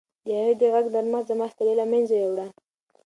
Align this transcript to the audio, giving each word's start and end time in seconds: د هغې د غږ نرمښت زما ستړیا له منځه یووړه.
د 0.25 0.27
هغې 0.35 0.53
د 0.59 0.61
غږ 0.73 0.85
نرمښت 0.95 1.27
زما 1.31 1.45
ستړیا 1.53 1.75
له 1.81 1.85
منځه 1.91 2.13
یووړه. 2.21 2.45